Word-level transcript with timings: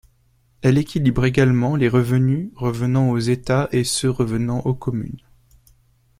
Elle 0.63 0.79
équilibre 0.79 1.25
également 1.25 1.75
les 1.75 1.87
revenus 1.87 2.49
revenant 2.55 3.11
aux 3.11 3.19
États 3.19 3.69
et 3.71 3.83
ceux 3.83 4.09
revenant 4.09 4.61
aux 4.61 4.73
communes. 4.73 5.21